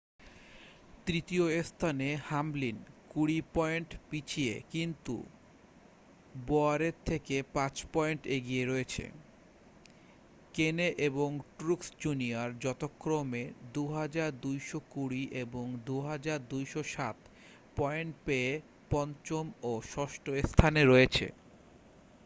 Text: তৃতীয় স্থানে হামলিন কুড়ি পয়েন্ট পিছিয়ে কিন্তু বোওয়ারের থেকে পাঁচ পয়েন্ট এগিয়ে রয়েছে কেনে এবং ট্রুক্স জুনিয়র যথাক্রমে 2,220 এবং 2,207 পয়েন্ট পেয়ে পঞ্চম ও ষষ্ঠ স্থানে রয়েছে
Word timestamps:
তৃতীয় 1.05 1.45
স্থানে 1.63 2.07
হামলিন 2.29 2.77
কুড়ি 3.09 3.39
পয়েন্ট 3.53 3.89
পিছিয়ে 4.09 4.55
কিন্তু 4.71 5.15
বোওয়ারের 6.47 6.95
থেকে 7.05 7.35
পাঁচ 7.53 7.75
পয়েন্ট 7.93 8.21
এগিয়ে 8.27 8.63
রয়েছে 8.65 9.05
কেনে 10.53 10.87
এবং 10.99 11.29
ট্রুক্স 11.57 11.87
জুনিয়র 11.99 12.49
যথাক্রমে 12.59 13.43
2,220 13.75 15.23
এবং 15.43 15.65
2,207 15.87 17.15
পয়েন্ট 17.75 18.11
পেয়ে 18.25 18.51
পঞ্চম 18.89 19.45
ও 19.61 19.71
ষষ্ঠ 19.91 20.25
স্থানে 20.43 20.81
রয়েছে 20.85 21.25